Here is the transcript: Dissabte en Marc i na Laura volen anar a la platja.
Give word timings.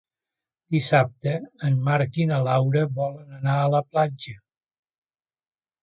Dissabte 0.75 1.33
en 1.69 1.77
Marc 1.89 2.19
i 2.23 2.27
na 2.33 2.41
Laura 2.49 2.85
volen 3.03 3.39
anar 3.43 3.59
a 3.67 3.71
la 3.77 3.87
platja. 3.93 4.39